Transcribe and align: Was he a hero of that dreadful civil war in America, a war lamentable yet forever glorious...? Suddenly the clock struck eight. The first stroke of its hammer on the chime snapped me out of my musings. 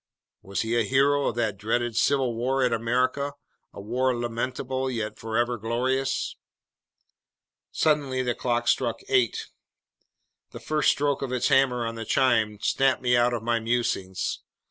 Was 0.41 0.61
he 0.61 0.75
a 0.75 0.81
hero 0.83 1.27
of 1.27 1.35
that 1.35 1.59
dreadful 1.59 1.93
civil 1.93 2.33
war 2.33 2.65
in 2.65 2.73
America, 2.73 3.33
a 3.71 3.79
war 3.79 4.15
lamentable 4.17 4.89
yet 4.89 5.19
forever 5.19 5.59
glorious...? 5.59 6.35
Suddenly 7.71 8.23
the 8.23 8.33
clock 8.33 8.67
struck 8.67 9.01
eight. 9.09 9.49
The 10.53 10.59
first 10.59 10.89
stroke 10.89 11.21
of 11.21 11.31
its 11.31 11.49
hammer 11.49 11.85
on 11.85 11.93
the 11.93 12.05
chime 12.05 12.57
snapped 12.61 13.03
me 13.03 13.15
out 13.15 13.31
of 13.35 13.43
my 13.43 13.59
musings. 13.59 14.39